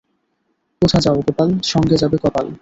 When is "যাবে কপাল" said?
1.97-2.45